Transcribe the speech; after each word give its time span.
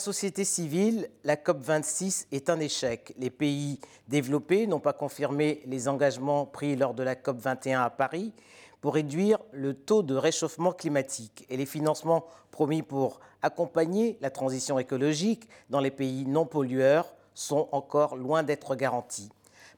société 0.00 0.44
civile, 0.44 1.08
la 1.22 1.36
COP26 1.36 2.26
est 2.32 2.50
un 2.50 2.58
échec. 2.58 3.14
Les 3.18 3.30
pays 3.30 3.78
développés 4.08 4.66
n'ont 4.66 4.80
pas 4.80 4.92
confirmé 4.92 5.62
les 5.66 5.86
engagements 5.86 6.46
pris 6.46 6.74
lors 6.74 6.94
de 6.94 7.04
la 7.04 7.14
COP21 7.14 7.82
à 7.82 7.90
Paris 7.90 8.32
pour 8.80 8.94
réduire 8.94 9.38
le 9.52 9.74
taux 9.74 10.02
de 10.02 10.14
réchauffement 10.16 10.72
climatique. 10.72 11.46
Et 11.50 11.56
les 11.56 11.66
financements 11.66 12.24
promis 12.50 12.82
pour 12.82 13.20
accompagner 13.42 14.18
la 14.20 14.30
transition 14.30 14.78
écologique 14.78 15.48
dans 15.68 15.80
les 15.80 15.90
pays 15.90 16.26
non 16.26 16.46
pollueurs 16.46 17.14
sont 17.34 17.68
encore 17.70 18.16
loin 18.16 18.42
d'être 18.42 18.74
garantis. 18.74 19.28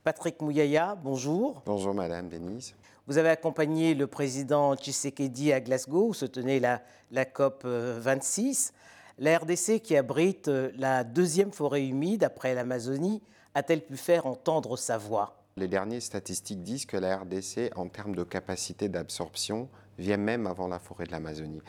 Patrick 0.05 0.41
Mouyaya, 0.41 0.97
bonjour. 1.02 1.63
Bonjour 1.66 1.95
Madame 1.95 2.29
Denise. 2.29 2.75
Vous 3.09 3.19
avez 3.19 3.30
accompagné 3.30 3.95
le 3.95 4.07
président 4.07 4.77
Tshisekedi 4.77 5.52
à 5.52 5.61
Glasgow, 5.61 6.09
où 6.09 6.15
se 6.15 6.27
tenait 6.27 6.61
la, 6.61 6.80
la 7.11 7.25
COP 7.25 7.65
26. 7.65 8.73
La 9.19 9.39
RDC, 9.39 9.80
qui 9.83 9.97
abrite 9.97 10.48
la 10.48 11.05
deuxième 11.05 11.52
forêt 11.52 11.87
humide 11.87 12.25
après 12.25 12.55
l'Amazonie, 12.55 13.23
a-t-elle 13.55 13.85
pu 13.85 13.97
faire 13.97 14.27
entendre 14.27 14.77
sa 14.79 14.97
voix? 14.97 15.37
Les 15.59 15.69
dernières 15.69 16.01
statistiques 16.01 16.62
disent 16.62 16.87
que 16.87 16.97
la 16.97 17.19
RDC, 17.19 17.73
en 17.77 17.88
termes 17.88 18.15
de 18.15 18.23
capacité 18.23 18.88
d'absorption, 18.88 19.69
vient 19.98 20.16
même 20.16 20.47
avant 20.47 20.66
la 20.66 20.79
forêt 20.79 21.05
de 21.05 21.12
l'Amazonie. 21.12 21.61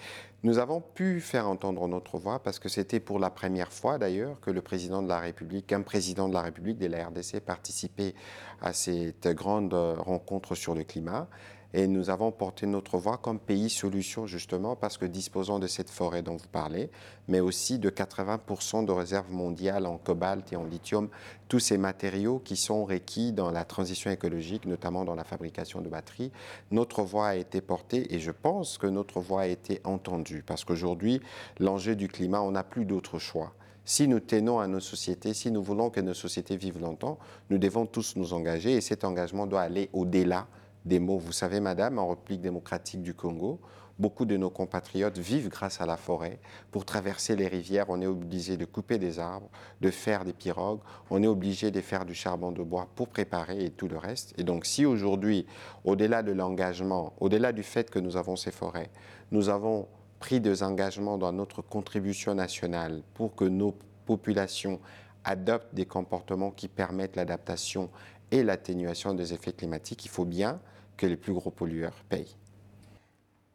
Nous 0.43 0.57
avons 0.57 0.79
pu 0.79 1.19
faire 1.19 1.49
entendre 1.49 1.85
notre 1.89 2.17
voix 2.17 2.41
parce 2.41 2.59
que 2.59 2.69
c'était 2.69 3.01
pour 3.01 3.19
la 3.19 3.29
première 3.29 3.73
fois 3.73 3.97
d'ailleurs 3.97 4.39
que 4.39 4.49
le 4.49 4.61
président 4.61 5.03
de 5.03 5.09
la 5.09 5.19
République, 5.19 5.73
un 5.73 5.81
président 5.81 6.29
de 6.29 6.33
la 6.33 6.41
République 6.41 6.77
de 6.77 6.87
la 6.87 7.07
RDC 7.07 7.41
participait 7.41 8.15
à 8.61 8.71
cette 8.71 9.27
grande 9.27 9.73
rencontre 9.73 10.55
sur 10.55 10.75
le 10.75 10.85
climat. 10.85 11.27
Et 11.75 11.87
nous 11.87 12.11
avons 12.11 12.31
porté 12.31 12.67
notre 12.67 12.97
voix 12.97 13.17
comme 13.17 13.39
pays 13.39 13.69
solution, 13.69 14.27
justement, 14.27 14.75
parce 14.75 14.97
que 14.97 15.05
disposant 15.05 15.57
de 15.57 15.65
cette 15.65 15.89
forêt 15.89 16.21
dont 16.21 16.35
vous 16.35 16.47
parlez, 16.51 16.91
mais 17.27 17.39
aussi 17.39 17.79
de 17.79 17.89
80% 17.89 18.85
de 18.85 18.91
réserves 18.91 19.31
mondiales 19.31 19.87
en 19.87 19.97
cobalt 19.97 20.53
et 20.53 20.55
en 20.55 20.65
lithium, 20.65 21.09
tous 21.47 21.59
ces 21.59 21.79
matériaux 21.79 22.39
qui 22.39 22.57
sont 22.57 22.85
requis 22.85 23.31
dans 23.31 23.49
la 23.49 23.65
transition 23.65 24.11
écologique, 24.11 24.65
notamment 24.65 25.03
dans 25.03 25.15
la 25.15 25.23
fabrication 25.23 25.81
de 25.81 25.89
batteries, 25.89 26.31
notre 26.69 27.01
voix 27.01 27.29
a 27.29 27.35
été 27.35 27.59
portée 27.59 28.13
et 28.13 28.19
je 28.19 28.31
pense 28.31 28.77
que 28.77 28.87
notre 28.87 29.19
voix 29.19 29.41
a 29.41 29.47
été 29.47 29.81
entendue, 29.83 30.43
parce 30.45 30.63
qu'aujourd'hui, 30.63 31.21
l'enjeu 31.59 31.95
du 31.95 32.07
climat, 32.07 32.41
on 32.41 32.51
n'a 32.51 32.63
plus 32.63 32.85
d'autre 32.85 33.17
choix. 33.17 33.53
Si 33.85 34.07
nous 34.07 34.19
tenons 34.19 34.59
à 34.59 34.67
nos 34.67 34.79
sociétés, 34.79 35.33
si 35.33 35.51
nous 35.51 35.61
voulons 35.61 35.89
que 35.89 35.99
nos 35.99 36.13
sociétés 36.13 36.55
vivent 36.55 36.79
longtemps, 36.79 37.17
nous 37.49 37.57
devons 37.57 37.85
tous 37.85 38.15
nous 38.15 38.33
engager 38.33 38.73
et 38.73 38.81
cet 38.81 39.03
engagement 39.03 39.45
doit 39.45 39.61
aller 39.61 39.89
au-delà 39.91 40.47
des 40.85 40.99
mots. 40.99 41.17
Vous 41.17 41.31
savez, 41.31 41.59
madame, 41.59 41.99
en 41.99 42.09
République 42.09 42.41
démocratique 42.41 43.01
du 43.01 43.13
Congo, 43.13 43.59
beaucoup 43.99 44.25
de 44.25 44.37
nos 44.37 44.49
compatriotes 44.49 45.17
vivent 45.17 45.49
grâce 45.49 45.81
à 45.81 45.85
la 45.85 45.97
forêt. 45.97 46.39
Pour 46.71 46.85
traverser 46.85 47.35
les 47.35 47.47
rivières, 47.47 47.85
on 47.89 48.01
est 48.01 48.07
obligé 48.07 48.57
de 48.57 48.65
couper 48.65 48.97
des 48.97 49.19
arbres, 49.19 49.49
de 49.81 49.89
faire 49.91 50.25
des 50.25 50.33
pirogues, 50.33 50.79
on 51.09 51.21
est 51.23 51.27
obligé 51.27 51.71
de 51.71 51.81
faire 51.81 52.05
du 52.05 52.13
charbon 52.13 52.51
de 52.51 52.63
bois 52.63 52.87
pour 52.95 53.07
préparer 53.07 53.65
et 53.65 53.69
tout 53.69 53.87
le 53.87 53.97
reste. 53.97 54.33
Et 54.37 54.43
donc, 54.43 54.65
si 54.65 54.85
aujourd'hui, 54.85 55.45
au-delà 55.85 56.23
de 56.23 56.31
l'engagement, 56.31 57.13
au-delà 57.19 57.51
du 57.51 57.63
fait 57.63 57.89
que 57.89 57.99
nous 57.99 58.17
avons 58.17 58.35
ces 58.35 58.51
forêts, 58.51 58.89
nous 59.31 59.49
avons 59.49 59.87
pris 60.19 60.39
des 60.39 60.63
engagements 60.63 61.17
dans 61.17 61.33
notre 61.33 61.61
contribution 61.61 62.33
nationale 62.33 63.03
pour 63.13 63.35
que 63.35 63.45
nos 63.45 63.75
populations 64.05 64.79
adoptent 65.23 65.73
des 65.73 65.85
comportements 65.85 66.51
qui 66.51 66.67
permettent 66.67 67.15
l'adaptation 67.15 67.89
et 68.31 68.43
l'atténuation 68.43 69.13
des 69.13 69.33
effets 69.33 69.53
climatiques, 69.53 70.05
il 70.05 70.09
faut 70.09 70.25
bien 70.25 70.59
que 70.97 71.05
les 71.05 71.17
plus 71.17 71.33
gros 71.33 71.51
pollueurs 71.51 71.95
payent. 72.09 72.35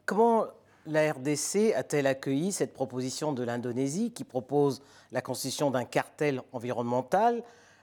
Comment 0.07 0.47
la 0.87 1.13
RDC 1.13 1.75
a-t-elle 1.77 2.07
accueilli 2.07 2.53
cette 2.53 2.73
proposition 2.73 3.33
de 3.33 3.43
l'Indonésie 3.43 4.11
qui 4.11 4.25
propose 4.25 4.83
la 5.13 5.21
constitution 5.21 5.71
d'un 5.71 5.85
cartel 5.85 6.43
environnemental 6.53 7.43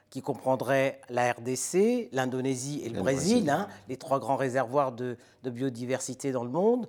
qui 0.09 0.21
comprendrait 0.21 1.01
la 1.09 1.33
RDC, 1.33 2.09
l'Indonésie 2.11 2.81
et 2.85 2.89
le, 2.89 3.01
Brésil, 3.01 3.49
hein, 3.49 3.67
les 3.89 3.97
trois 3.97 4.19
grands 4.19 4.37
réservoirs 4.37 4.91
de, 4.91 5.17
de, 5.43 5.49
biodiversité 5.49 6.31
dans 6.31 6.43
le 6.43 6.49
monde, 6.49 6.87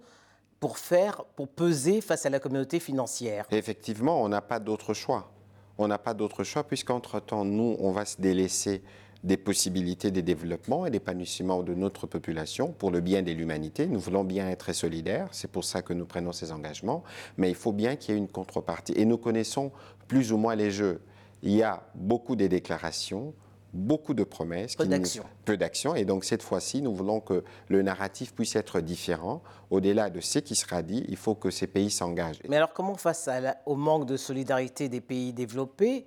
pour 0.60 0.78
faire, 0.78 1.24
pour 1.34 1.48
peser 1.48 2.00
face 2.00 2.24
à 2.24 2.30
la 2.30 2.38
communauté 2.38 2.78
financière? 2.78 3.46
Effectivement, 3.50 4.22
on 4.22 4.28
n'a 4.28 4.42
pas 4.42 4.60
d'autre 4.60 4.94
choix. 4.94 5.32
On 5.78 5.88
n'a 5.88 5.98
pas 5.98 6.14
d'autre 6.14 6.44
choix 6.44 6.64
puisqu'entre-temps, 6.64 7.44
nous, 7.44 7.76
on 7.80 7.92
va 7.92 8.04
se 8.04 8.20
délaisser 8.20 8.82
des 9.26 9.36
possibilités 9.36 10.12
de 10.12 10.20
développement 10.20 10.86
et 10.86 10.90
d'épanouissement 10.90 11.64
de 11.64 11.74
notre 11.74 12.06
population 12.06 12.72
pour 12.72 12.92
le 12.92 13.00
bien 13.00 13.22
de 13.22 13.32
l'humanité. 13.32 13.88
Nous 13.88 13.98
voulons 13.98 14.22
bien 14.22 14.48
être 14.48 14.72
solidaires, 14.72 15.28
c'est 15.32 15.50
pour 15.50 15.64
ça 15.64 15.82
que 15.82 15.92
nous 15.92 16.06
prenons 16.06 16.30
ces 16.30 16.52
engagements, 16.52 17.02
mais 17.36 17.48
il 17.48 17.56
faut 17.56 17.72
bien 17.72 17.96
qu'il 17.96 18.14
y 18.14 18.16
ait 18.16 18.20
une 18.20 18.28
contrepartie. 18.28 18.92
Et 18.94 19.04
nous 19.04 19.18
connaissons 19.18 19.72
plus 20.06 20.32
ou 20.32 20.36
moins 20.36 20.54
les 20.54 20.70
jeux. 20.70 21.02
Il 21.42 21.50
y 21.50 21.64
a 21.64 21.82
beaucoup 21.96 22.36
de 22.36 22.46
déclarations, 22.46 23.34
beaucoup 23.74 24.14
de 24.14 24.22
promesses. 24.22 24.76
Peu 24.76 24.86
d'actions. 24.86 25.24
Peu 25.44 25.56
d'actions. 25.56 25.96
Et 25.96 26.04
donc 26.04 26.24
cette 26.24 26.44
fois-ci, 26.44 26.80
nous 26.80 26.94
voulons 26.94 27.18
que 27.18 27.42
le 27.66 27.82
narratif 27.82 28.32
puisse 28.32 28.54
être 28.54 28.80
différent. 28.80 29.42
Au-delà 29.70 30.08
de 30.08 30.20
ce 30.20 30.38
qui 30.38 30.54
sera 30.54 30.82
dit, 30.82 31.04
il 31.08 31.16
faut 31.16 31.34
que 31.34 31.50
ces 31.50 31.66
pays 31.66 31.90
s'engagent. 31.90 32.38
Mais 32.48 32.56
alors 32.56 32.72
comment, 32.72 32.94
face 32.94 33.28
au 33.66 33.74
manque 33.74 34.06
de 34.06 34.16
solidarité 34.16 34.88
des 34.88 35.00
pays 35.00 35.32
développés, 35.32 36.06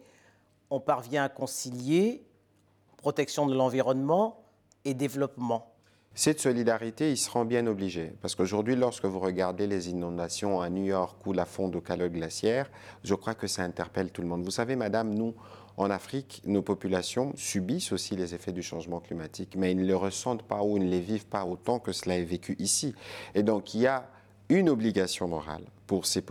on 0.69 0.79
parvient 0.79 1.25
à 1.25 1.29
concilier 1.29 2.23
protection 2.99 3.47
de 3.47 3.55
l'environnement 3.55 4.43
et 4.83 4.93
développement. 4.93 5.73
Cette 6.15 6.41
solidarité, 6.41 7.11
ils 7.11 7.17
seront 7.17 7.45
bien 7.45 7.65
obligés. 7.65 8.11
Parce 8.21 8.35
qu'aujourd'hui, 8.35 8.75
lorsque 8.75 9.05
vous 9.05 9.19
regardez 9.19 9.67
les 9.67 9.89
inondations 9.89 10.59
à 10.59 10.69
New 10.69 10.83
York 10.83 11.25
ou 11.25 11.31
la 11.31 11.45
fonte 11.45 11.71
de 11.71 11.79
calotte 11.79 12.11
glaciaire, 12.11 12.69
je 13.05 13.15
crois 13.15 13.35
que 13.35 13.47
ça 13.47 13.63
interpelle 13.63 14.11
tout 14.11 14.21
le 14.21 14.27
monde. 14.27 14.43
Vous 14.43 14.51
savez, 14.51 14.75
madame, 14.75 15.13
nous, 15.13 15.33
en 15.77 15.89
Afrique, 15.89 16.41
nos 16.45 16.61
populations 16.61 17.31
subissent 17.37 17.93
aussi 17.93 18.17
les 18.17 18.35
effets 18.35 18.51
du 18.51 18.61
changement 18.61 18.99
climatique, 18.99 19.55
mais 19.55 19.71
ils 19.71 19.77
ne 19.77 19.87
le 19.87 19.95
ressentent 19.95 20.43
pas 20.43 20.61
ou 20.61 20.77
ne 20.77 20.89
les 20.89 20.99
vivent 20.99 21.27
pas 21.27 21.45
autant 21.45 21.79
que 21.79 21.93
cela 21.93 22.17
est 22.17 22.25
vécu 22.25 22.57
ici. 22.59 22.93
Et 23.33 23.43
donc, 23.43 23.73
il 23.73 23.81
y 23.81 23.87
a 23.87 24.09
une 24.49 24.67
obligation 24.67 25.29
morale 25.29 25.63
pour 25.89 26.05
ces, 26.05 26.21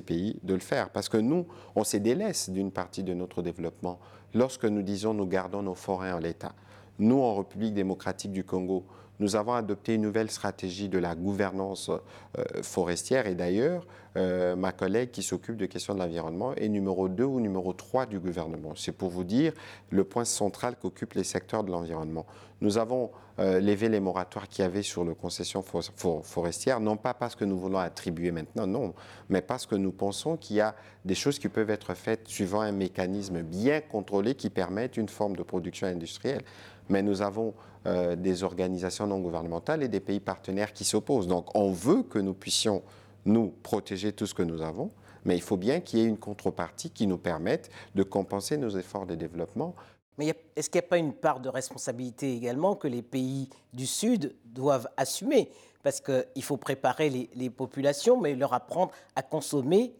pays 0.00 0.40
de 0.42 0.54
le 0.54 0.60
faire. 0.60 0.90
Parce 0.90 1.08
que 1.08 1.16
nous, 1.16 1.46
on 1.76 1.84
se 1.84 1.98
délaisse 1.98 2.50
d'une 2.50 2.72
partie 2.72 3.04
de 3.04 3.14
notre 3.14 3.40
développement 3.40 4.00
lorsque 4.34 4.64
nous 4.64 4.82
disons 4.82 5.14
nous 5.14 5.26
gardons 5.26 5.62
nos 5.62 5.76
forêts 5.76 6.10
en 6.10 6.18
l'état. 6.18 6.52
Nous, 6.98 7.20
en 7.20 7.36
République 7.36 7.74
démocratique 7.74 8.32
du 8.32 8.42
Congo, 8.42 8.84
nous 9.22 9.36
avons 9.36 9.52
adopté 9.52 9.94
une 9.94 10.02
nouvelle 10.02 10.30
stratégie 10.30 10.88
de 10.88 10.98
la 10.98 11.14
gouvernance 11.14 11.90
euh, 11.90 12.44
forestière 12.62 13.28
et 13.28 13.36
d'ailleurs, 13.36 13.86
euh, 14.16 14.56
ma 14.56 14.72
collègue 14.72 15.12
qui 15.12 15.22
s'occupe 15.22 15.56
de 15.56 15.66
questions 15.66 15.94
de 15.94 16.00
l'environnement 16.00 16.54
est 16.56 16.68
numéro 16.68 17.08
2 17.08 17.22
ou 17.22 17.38
numéro 17.38 17.72
3 17.72 18.06
du 18.06 18.18
gouvernement. 18.18 18.72
C'est 18.74 18.92
pour 18.92 19.10
vous 19.10 19.22
dire 19.22 19.52
le 19.90 20.02
point 20.02 20.24
central 20.24 20.74
qu'occupent 20.74 21.14
les 21.14 21.24
secteurs 21.24 21.62
de 21.62 21.70
l'environnement. 21.70 22.26
Nous 22.60 22.78
avons 22.78 23.10
euh, 23.38 23.60
levé 23.60 23.88
les 23.88 24.00
moratoires 24.00 24.48
qu'il 24.48 24.62
y 24.62 24.66
avait 24.66 24.82
sur 24.82 25.04
les 25.04 25.14
concessions 25.14 25.62
forestières, 25.62 26.80
non 26.80 26.96
pas 26.96 27.14
parce 27.14 27.34
que 27.34 27.44
nous 27.44 27.58
voulons 27.58 27.78
attribuer 27.78 28.32
maintenant, 28.32 28.66
non, 28.66 28.92
mais 29.30 29.40
parce 29.40 29.66
que 29.66 29.74
nous 29.74 29.92
pensons 29.92 30.36
qu'il 30.36 30.56
y 30.56 30.60
a 30.60 30.74
des 31.04 31.14
choses 31.14 31.38
qui 31.38 31.48
peuvent 31.48 31.70
être 31.70 31.94
faites 31.94 32.28
suivant 32.28 32.60
un 32.60 32.72
mécanisme 32.72 33.42
bien 33.42 33.80
contrôlé 33.80 34.34
qui 34.34 34.50
permette 34.50 34.96
une 34.96 35.08
forme 35.08 35.36
de 35.36 35.42
production 35.42 35.86
industrielle 35.86 36.42
mais 36.88 37.02
nous 37.02 37.22
avons 37.22 37.54
euh, 37.86 38.14
des 38.16 38.44
organisations 38.44 39.06
non 39.06 39.18
gouvernementales 39.18 39.82
et 39.82 39.88
des 39.88 40.00
pays 40.00 40.20
partenaires 40.20 40.72
qui 40.72 40.84
s'opposent. 40.84 41.26
Donc 41.26 41.54
on 41.56 41.72
veut 41.72 42.02
que 42.02 42.18
nous 42.18 42.34
puissions 42.34 42.82
nous 43.24 43.52
protéger 43.62 44.12
tout 44.12 44.26
ce 44.26 44.34
que 44.34 44.42
nous 44.42 44.62
avons, 44.62 44.90
mais 45.24 45.36
il 45.36 45.42
faut 45.42 45.56
bien 45.56 45.80
qu'il 45.80 45.98
y 45.98 46.02
ait 46.02 46.06
une 46.06 46.18
contrepartie 46.18 46.90
qui 46.90 47.06
nous 47.06 47.18
permette 47.18 47.70
de 47.94 48.02
compenser 48.02 48.56
nos 48.56 48.70
efforts 48.70 49.06
de 49.06 49.14
développement. 49.14 49.74
Mais 50.18 50.34
est-ce 50.56 50.68
qu'il 50.68 50.80
n'y 50.80 50.86
a 50.86 50.88
pas 50.88 50.98
une 50.98 51.12
part 51.12 51.40
de 51.40 51.48
responsabilité 51.48 52.34
également 52.34 52.76
que 52.76 52.86
les 52.86 53.02
pays 53.02 53.48
du 53.72 53.86
Sud 53.86 54.34
doivent 54.44 54.88
assumer? 54.96 55.50
Parce 55.82 56.00
qu'il 56.00 56.44
faut 56.44 56.58
préparer 56.58 57.10
les, 57.10 57.30
les 57.34 57.50
populations, 57.50 58.20
mais 58.20 58.34
leur 58.34 58.52
apprendre 58.52 58.92
à 59.16 59.22
consommer 59.22 59.94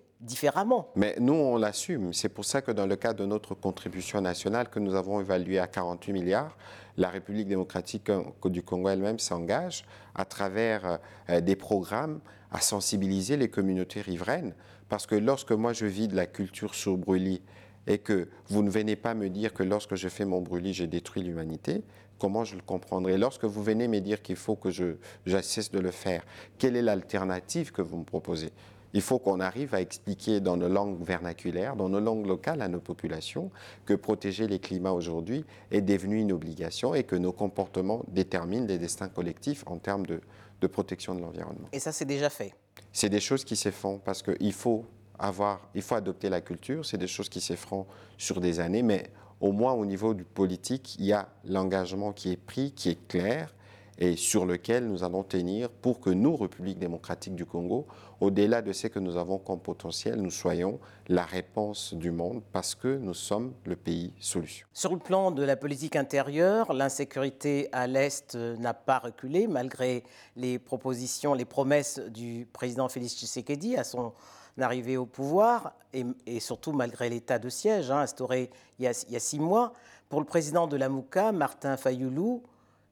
Mais 0.94 1.16
nous, 1.18 1.34
on 1.34 1.56
l'assume. 1.56 2.12
C'est 2.12 2.28
pour 2.28 2.44
ça 2.44 2.62
que 2.62 2.70
dans 2.70 2.86
le 2.86 2.96
cadre 2.96 3.20
de 3.20 3.26
notre 3.26 3.54
contribution 3.54 4.20
nationale 4.20 4.68
que 4.68 4.78
nous 4.78 4.94
avons 4.94 5.20
évaluée 5.20 5.58
à 5.58 5.66
48 5.66 6.12
milliards, 6.12 6.56
la 6.96 7.08
République 7.08 7.48
démocratique 7.48 8.10
du 8.44 8.62
Congo 8.62 8.88
elle-même 8.88 9.18
s'engage 9.18 9.84
à 10.14 10.24
travers 10.24 10.98
euh, 11.28 11.40
des 11.40 11.56
programmes 11.56 12.20
à 12.50 12.60
sensibiliser 12.60 13.36
les 13.36 13.48
communautés 13.48 14.00
riveraines. 14.00 14.54
Parce 14.88 15.06
que 15.06 15.14
lorsque 15.14 15.52
moi 15.52 15.72
je 15.72 15.86
vis 15.86 16.06
de 16.06 16.14
la 16.14 16.26
culture 16.26 16.74
sur 16.74 16.96
brûlis 16.96 17.42
et 17.86 17.98
que 17.98 18.28
vous 18.48 18.62
ne 18.62 18.70
venez 18.70 18.94
pas 18.94 19.14
me 19.14 19.28
dire 19.28 19.52
que 19.52 19.62
lorsque 19.62 19.94
je 19.94 20.08
fais 20.08 20.24
mon 20.24 20.40
brûlis, 20.40 20.74
j'ai 20.74 20.86
détruit 20.86 21.22
l'humanité, 21.22 21.82
comment 22.18 22.44
je 22.44 22.54
le 22.54 22.62
comprendrai 22.62 23.18
Lorsque 23.18 23.44
vous 23.44 23.62
venez 23.62 23.88
me 23.88 24.00
dire 24.00 24.22
qu'il 24.22 24.36
faut 24.36 24.54
que 24.54 24.70
je, 24.70 24.94
cesse 25.40 25.70
de 25.72 25.80
le 25.80 25.90
faire, 25.90 26.24
quelle 26.58 26.76
est 26.76 26.82
l'alternative 26.82 27.72
que 27.72 27.82
vous 27.82 27.96
me 27.96 28.04
proposez? 28.04 28.52
Il 28.92 29.00
faut 29.00 29.18
qu'on 29.18 29.40
arrive 29.40 29.74
à 29.74 29.80
expliquer 29.80 30.40
dans 30.40 30.56
nos 30.56 30.68
langues 30.68 31.02
vernaculaires, 31.02 31.76
dans 31.76 31.88
nos 31.88 32.00
langues 32.00 32.26
locales 32.26 32.62
à 32.62 32.68
nos 32.68 32.80
populations 32.80 33.50
que 33.86 33.94
protéger 33.94 34.46
les 34.46 34.58
climats 34.58 34.92
aujourd'hui 34.92 35.44
est 35.70 35.80
devenu 35.80 36.18
une 36.20 36.32
obligation 36.32 36.94
et 36.94 37.04
que 37.04 37.16
nos 37.16 37.32
comportements 37.32 38.04
déterminent 38.08 38.66
les 38.66 38.78
destins 38.78 39.08
collectifs 39.08 39.64
en 39.66 39.78
termes 39.78 40.06
de, 40.06 40.20
protection 40.68 41.14
de 41.14 41.20
l'environnement. 41.20 41.68
Et 41.72 41.80
ça, 41.80 41.90
c'est 41.90 42.04
déjà 42.04 42.30
fait 42.30 42.54
C'est 42.92 43.08
des 43.08 43.18
choses 43.18 43.44
qui 43.44 43.56
se 43.56 43.72
font 43.72 43.98
parce 43.98 44.22
qu'il 44.22 44.52
faut 44.52 44.84
avoir, 45.18 45.68
il 45.74 45.82
faut 45.82 45.96
adopter 45.96 46.28
la 46.28 46.40
culture. 46.40 46.86
C'est 46.86 46.98
des 46.98 47.08
choses 47.08 47.28
qui 47.28 47.40
s'effront 47.40 47.86
sur 48.16 48.40
des 48.40 48.60
années, 48.60 48.82
mais 48.82 49.10
au 49.40 49.50
moins 49.50 49.72
au 49.72 49.84
niveau 49.84 50.14
du 50.14 50.22
politique, 50.22 50.94
il 51.00 51.06
y 51.06 51.12
a 51.12 51.28
l'engagement 51.44 52.12
qui 52.12 52.30
est 52.30 52.36
pris, 52.36 52.70
qui 52.70 52.90
est 52.90 53.08
clair 53.08 53.52
et 53.98 54.16
sur 54.16 54.46
lequel 54.46 54.88
nous 54.88 55.04
allons 55.04 55.22
tenir 55.22 55.68
pour 55.70 56.00
que 56.00 56.10
nous, 56.10 56.36
République 56.36 56.78
démocratique 56.78 57.34
du 57.34 57.44
Congo, 57.44 57.86
au-delà 58.20 58.62
de 58.62 58.72
ce 58.72 58.86
que 58.86 58.98
nous 58.98 59.16
avons 59.16 59.38
comme 59.38 59.60
potentiel, 59.60 60.20
nous 60.20 60.30
soyons 60.30 60.78
la 61.08 61.24
réponse 61.24 61.92
du 61.94 62.10
monde 62.10 62.42
parce 62.52 62.74
que 62.74 62.96
nous 62.96 63.14
sommes 63.14 63.52
le 63.64 63.76
pays 63.76 64.12
solution. 64.20 64.66
Sur 64.72 64.92
le 64.92 64.98
plan 64.98 65.30
de 65.30 65.42
la 65.42 65.56
politique 65.56 65.96
intérieure, 65.96 66.72
l'insécurité 66.72 67.68
à 67.72 67.86
l'Est 67.86 68.34
n'a 68.34 68.74
pas 68.74 69.00
reculé 69.00 69.46
malgré 69.46 70.04
les 70.36 70.58
propositions, 70.58 71.34
les 71.34 71.44
promesses 71.44 71.98
du 71.98 72.46
président 72.52 72.88
Félix 72.88 73.14
Tshisekedi 73.16 73.76
à 73.76 73.84
son 73.84 74.12
arrivée 74.60 74.96
au 74.96 75.06
pouvoir 75.06 75.72
et, 75.92 76.40
surtout 76.40 76.72
malgré 76.72 77.08
l'état 77.08 77.38
de 77.38 77.48
siège 77.48 77.90
hein, 77.90 78.00
instauré 78.00 78.50
il 78.78 78.84
y, 78.84 78.88
a, 78.88 79.04
il 79.08 79.12
y, 79.12 79.16
a, 79.16 79.20
six 79.20 79.38
mois. 79.38 79.72
Pour 80.08 80.20
le 80.20 80.26
président 80.26 80.66
de 80.66 80.76
la 80.76 80.88
MOUCA, 80.88 81.32
Martin 81.32 81.76
Fayoulou, 81.76 82.42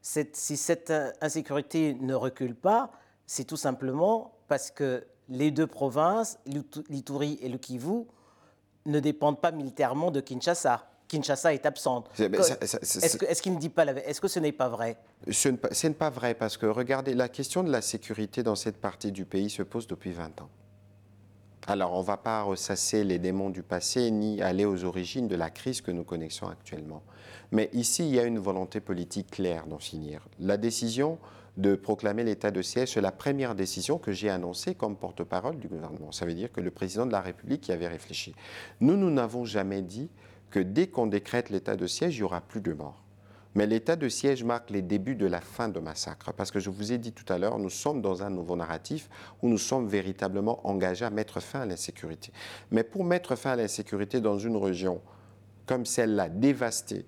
si 0.01 0.57
cette 0.57 0.93
insécurité 1.21 1.95
ne 1.99 2.13
recule 2.13 2.55
pas, 2.55 2.91
c'est 3.25 3.45
tout 3.45 3.57
simplement 3.57 4.33
parce 4.47 4.71
que 4.71 5.05
les 5.29 5.51
deux 5.51 5.67
provinces, 5.67 6.37
l'Ituri 6.89 7.39
et 7.41 7.49
le 7.49 7.57
Kivu, 7.57 8.05
ne 8.85 8.99
dépendent 8.99 9.39
pas 9.39 9.51
militairement 9.51 10.11
de 10.11 10.19
Kinshasa. 10.19 10.87
Kinshasa 11.07 11.53
est 11.53 11.65
absente. 11.65 12.09
Est-ce 12.19 13.41
qu'il 13.41 13.53
ne 13.53 13.59
dit 13.59 13.69
pas 13.69 13.85
Est-ce 13.85 14.21
que 14.21 14.27
ce 14.27 14.39
n'est 14.39 14.51
pas 14.51 14.69
vrai? 14.69 14.97
Ce 15.29 15.49
n'est 15.49 15.93
pas 15.93 16.09
vrai 16.09 16.33
parce 16.33 16.57
que 16.57 16.65
regardez, 16.65 17.13
la 17.13 17.29
question 17.29 17.63
de 17.63 17.71
la 17.71 17.81
sécurité 17.81 18.43
dans 18.43 18.55
cette 18.55 18.77
partie 18.77 19.11
du 19.11 19.25
pays 19.25 19.49
se 19.49 19.61
pose 19.61 19.87
depuis 19.87 20.11
20 20.11 20.41
ans. 20.41 20.49
Alors, 21.67 21.93
on 21.93 21.99
ne 21.99 22.05
va 22.05 22.17
pas 22.17 22.41
ressasser 22.41 23.03
les 23.03 23.19
démons 23.19 23.49
du 23.51 23.61
passé 23.61 24.09
ni 24.09 24.41
aller 24.41 24.65
aux 24.65 24.83
origines 24.83 25.27
de 25.27 25.35
la 25.35 25.49
crise 25.49 25.81
que 25.81 25.91
nous 25.91 26.03
connaissons 26.03 26.47
actuellement. 26.47 27.03
Mais 27.51 27.69
ici, 27.73 28.07
il 28.07 28.15
y 28.15 28.19
a 28.19 28.23
une 28.23 28.39
volonté 28.39 28.79
politique 28.79 29.29
claire 29.31 29.67
d'en 29.67 29.77
finir. 29.77 30.27
La 30.39 30.57
décision 30.57 31.19
de 31.57 31.75
proclamer 31.75 32.23
l'état 32.23 32.49
de 32.49 32.61
siège, 32.61 32.93
c'est 32.93 33.01
la 33.01 33.11
première 33.11 33.55
décision 33.55 33.97
que 33.99 34.11
j'ai 34.11 34.29
annoncée 34.29 34.73
comme 34.73 34.95
porte-parole 34.95 35.59
du 35.59 35.67
gouvernement. 35.67 36.11
Ça 36.11 36.25
veut 36.25 36.33
dire 36.33 36.51
que 36.51 36.61
le 36.61 36.71
président 36.71 37.05
de 37.05 37.11
la 37.11 37.21
République 37.21 37.67
y 37.67 37.73
avait 37.73 37.87
réfléchi. 37.87 38.33
Nous, 38.79 38.97
nous 38.97 39.11
n'avons 39.11 39.45
jamais 39.45 39.81
dit 39.81 40.09
que 40.49 40.59
dès 40.59 40.87
qu'on 40.87 41.07
décrète 41.07 41.49
l'état 41.49 41.75
de 41.75 41.87
siège, 41.87 42.15
il 42.15 42.19
n'y 42.19 42.23
aura 42.23 42.41
plus 42.41 42.61
de 42.61 42.73
morts. 42.73 43.01
Mais 43.55 43.67
l'état 43.67 43.95
de 43.95 44.07
siège 44.07 44.43
marque 44.43 44.69
les 44.69 44.81
débuts 44.81 45.15
de 45.15 45.25
la 45.25 45.41
fin 45.41 45.67
de 45.67 45.79
massacre. 45.79 46.31
Parce 46.33 46.51
que 46.51 46.59
je 46.59 46.69
vous 46.69 46.93
ai 46.93 46.97
dit 46.97 47.11
tout 47.11 47.31
à 47.31 47.37
l'heure, 47.37 47.59
nous 47.59 47.69
sommes 47.69 48.01
dans 48.01 48.23
un 48.23 48.29
nouveau 48.29 48.55
narratif 48.55 49.09
où 49.41 49.49
nous 49.49 49.57
sommes 49.57 49.87
véritablement 49.87 50.65
engagés 50.65 51.05
à 51.05 51.09
mettre 51.09 51.41
fin 51.41 51.61
à 51.61 51.65
l'insécurité. 51.65 52.31
Mais 52.71 52.83
pour 52.83 53.03
mettre 53.03 53.35
fin 53.35 53.51
à 53.51 53.55
l'insécurité 53.57 54.21
dans 54.21 54.37
une 54.37 54.55
région 54.55 55.01
comme 55.65 55.85
celle-là, 55.85 56.29
dévastée, 56.29 57.05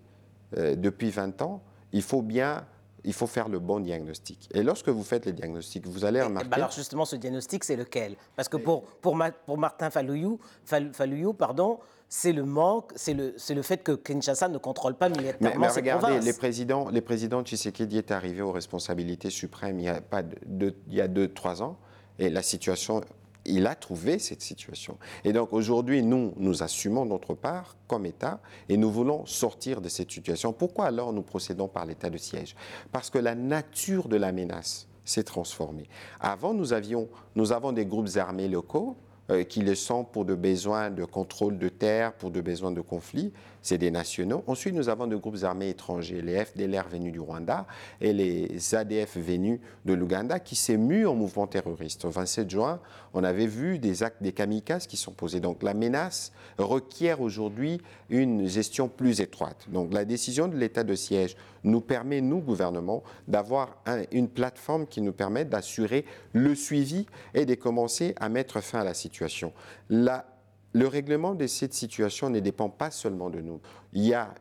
euh, 0.57 0.75
depuis 0.75 1.09
20 1.09 1.41
ans, 1.41 1.63
il 1.91 2.01
faut 2.01 2.21
bien 2.21 2.65
il 3.03 3.13
faut 3.13 3.27
faire 3.27 3.49
le 3.49 3.59
bon 3.59 3.79
diagnostic. 3.79 4.49
Et 4.53 4.63
lorsque 4.63 4.89
vous 4.89 5.03
faites 5.03 5.25
les 5.25 5.33
diagnostics, 5.33 5.85
vous 5.87 6.05
allez 6.05 6.21
remarquer... 6.21 6.49
alors 6.51 6.71
justement, 6.71 7.05
ce 7.05 7.15
diagnostic, 7.15 7.63
c'est 7.63 7.75
lequel? 7.75 8.15
Parce 8.35 8.49
que 8.49 8.57
pour, 8.57 8.83
pour, 8.83 9.17
pour 9.45 9.57
Martin 9.57 9.89
Falouyou, 9.89 10.39
Falouyou 10.65 11.33
pardon, 11.33 11.79
c'est 12.07 12.31
le 12.31 12.45
manque, 12.45 12.91
c'est 12.95 13.13
le, 13.13 13.35
le 13.49 13.61
fait 13.61 13.81
que 13.83 13.93
Kinshasa 13.93 14.47
ne 14.47 14.59
contrôle 14.59 14.95
pas 14.95 15.09
militairement 15.09 15.59
mais, 15.59 15.67
mais 15.67 15.73
regardez, 15.73 16.19
les 16.19 16.33
présidents, 16.33 16.89
les 16.89 17.01
présidents 17.01 17.41
Tshisekedi 17.41 17.97
est 17.97 18.11
arrivé 18.11 18.41
aux 18.41 18.51
responsabilités 18.51 19.31
suprêmes 19.31 19.79
il 19.79 19.85
y 19.85 19.89
a, 19.89 19.99
pas 19.99 20.21
de, 20.21 20.75
il 20.87 20.93
y 20.93 21.01
a 21.01 21.07
deux, 21.07 21.27
trois 21.27 21.63
ans, 21.63 21.77
et 22.19 22.29
la 22.29 22.43
situation 22.43 23.01
il 23.45 23.67
a 23.67 23.75
trouvé 23.75 24.19
cette 24.19 24.41
situation. 24.41 24.97
Et 25.23 25.33
donc 25.33 25.53
aujourd'hui, 25.53 26.03
nous, 26.03 26.33
nous 26.37 26.63
assumons 26.63 27.05
notre 27.05 27.33
part 27.33 27.75
comme 27.87 28.05
État 28.05 28.39
et 28.69 28.77
nous 28.77 28.91
voulons 28.91 29.25
sortir 29.25 29.81
de 29.81 29.89
cette 29.89 30.11
situation. 30.11 30.53
Pourquoi 30.53 30.85
alors 30.85 31.13
nous 31.13 31.23
procédons 31.23 31.67
par 31.67 31.85
l'état 31.85 32.09
de 32.09 32.17
siège? 32.17 32.55
Parce 32.91 33.09
que 33.09 33.17
la 33.17 33.35
nature 33.35 34.07
de 34.07 34.17
la 34.17 34.31
menace 34.31 34.87
s'est 35.05 35.23
transformée. 35.23 35.87
Avant, 36.19 36.53
nous, 36.53 36.73
avions, 36.73 37.09
nous 37.35 37.51
avons 37.51 37.71
des 37.73 37.85
groupes 37.85 38.15
armés 38.15 38.47
locaux 38.47 38.95
euh, 39.29 39.43
qui 39.43 39.61
le 39.61 39.75
sont 39.75 40.03
pour 40.03 40.25
des 40.25 40.35
besoins 40.35 40.89
de 40.89 41.05
contrôle 41.05 41.57
de 41.57 41.69
terre, 41.69 42.13
pour 42.13 42.31
des 42.31 42.41
besoins 42.41 42.71
de 42.71 42.81
conflit 42.81 43.33
c'est 43.63 43.79
des 43.79 43.89
nationaux. 43.89 44.43
Ensuite, 44.45 44.75
nous 44.75 44.89
avons 44.89 45.07
des 45.07 45.17
groupes 45.17 45.43
armés 45.43 45.69
étrangers, 45.69 46.21
les 46.21 46.45
FDLR 46.45 46.87
venus 46.89 47.11
du 47.11 47.19
Rwanda 47.19 47.65
et 47.99 48.13
les 48.13 48.75
ADF 48.75 49.17
venus 49.17 49.59
de 49.85 49.93
l'Ouganda 49.93 50.39
qui 50.39 50.55
s'est 50.55 50.77
mu 50.77 51.07
en 51.07 51.15
mouvement 51.15 51.47
terroriste. 51.47 52.05
Au 52.05 52.09
27 52.09 52.49
juin, 52.49 52.79
on 53.13 53.23
avait 53.23 53.47
vu 53.47 53.79
des 53.79 54.03
actes 54.03 54.21
des 54.21 54.33
kamikazes 54.33 54.85
qui 54.85 54.97
sont 54.97 55.13
posés. 55.13 55.39
Donc 55.39 55.63
la 55.63 55.73
menace 55.73 56.33
requiert 56.57 57.21
aujourd'hui 57.21 57.81
une 58.09 58.47
gestion 58.47 58.89
plus 58.89 59.21
étroite. 59.21 59.65
Donc 59.69 59.93
la 59.93 60.05
décision 60.05 60.47
de 60.47 60.57
l'état 60.57 60.83
de 60.83 60.93
siège 60.93 61.35
nous 61.63 61.79
permet, 61.81 62.19
nous, 62.19 62.39
gouvernement, 62.39 63.03
d'avoir 63.27 63.77
une 64.11 64.27
plateforme 64.27 64.85
qui 64.85 65.01
nous 65.01 65.13
permet 65.13 65.45
d'assurer 65.45 66.05
le 66.33 66.53
suivi 66.55 67.05
et 67.33 67.45
de 67.45 67.55
commencer 67.55 68.13
à 68.19 68.27
mettre 68.27 68.59
fin 68.61 68.81
à 68.81 68.83
la 68.83 68.93
situation. 68.93 69.53
La 69.89 70.25
le 70.73 70.87
règlement 70.87 71.35
de 71.35 71.47
cette 71.47 71.73
situation 71.73 72.29
ne 72.29 72.39
dépend 72.39 72.69
pas 72.69 72.91
seulement 72.91 73.29
de 73.29 73.41
nous. 73.41 73.61
Il 73.93 74.05
y 74.05 74.13
a 74.13 74.33